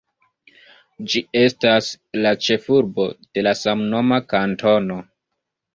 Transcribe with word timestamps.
Ĝi 1.11 1.21
estas 1.41 1.91
la 2.23 2.33
ĉefurbo 2.47 3.09
de 3.27 3.47
la 3.49 3.57
samnoma 3.63 4.23
kantono. 4.35 5.03